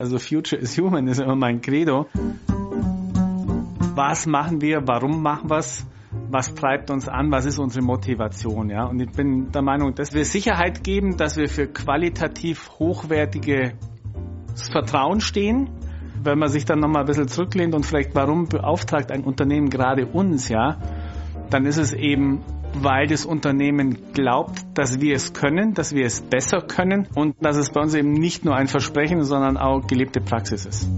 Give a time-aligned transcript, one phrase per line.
[0.00, 2.06] Also Future is Human ist immer mein Credo.
[3.96, 4.86] Was machen wir?
[4.86, 5.84] Warum machen wir es?
[6.30, 7.32] Was treibt uns an?
[7.32, 8.70] Was ist unsere Motivation?
[8.70, 8.84] Ja?
[8.84, 13.72] Und ich bin der Meinung, dass wir Sicherheit geben, dass wir für qualitativ hochwertiges
[14.70, 15.68] Vertrauen stehen.
[16.22, 20.06] Wenn man sich dann nochmal ein bisschen zurücklehnt und vielleicht, warum beauftragt ein Unternehmen gerade
[20.06, 20.78] uns, ja?
[21.50, 22.42] Dann ist es eben
[22.74, 27.56] weil das Unternehmen glaubt, dass wir es können, dass wir es besser können und dass
[27.56, 30.88] es bei uns eben nicht nur ein Versprechen, sondern auch gelebte Praxis ist.